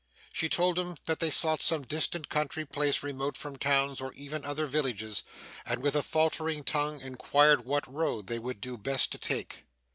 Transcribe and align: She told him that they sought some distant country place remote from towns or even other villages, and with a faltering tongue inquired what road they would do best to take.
She 0.33 0.49
told 0.49 0.79
him 0.79 0.97
that 1.05 1.19
they 1.19 1.29
sought 1.29 1.61
some 1.61 1.83
distant 1.83 2.27
country 2.27 2.65
place 2.65 3.03
remote 3.03 3.37
from 3.37 3.55
towns 3.55 4.01
or 4.01 4.11
even 4.13 4.43
other 4.43 4.65
villages, 4.65 5.21
and 5.63 5.83
with 5.83 5.95
a 5.95 6.01
faltering 6.01 6.63
tongue 6.63 6.99
inquired 6.99 7.65
what 7.65 7.85
road 7.85 8.25
they 8.25 8.39
would 8.39 8.61
do 8.61 8.79
best 8.79 9.11
to 9.11 9.19
take. 9.19 9.63